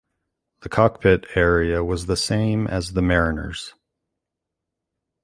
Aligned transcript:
The 0.61 0.69
cockpit 0.69 1.27
area 1.35 1.83
was 1.83 2.07
the 2.07 2.17
same 2.17 2.65
as 2.65 2.93
the 2.93 3.03
Mariner's. 3.03 3.75